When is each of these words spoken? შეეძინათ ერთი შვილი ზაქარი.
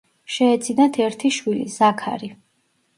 შეეძინათ 0.35 0.97
ერთი 1.05 1.33
შვილი 1.39 1.71
ზაქარი. 1.77 2.35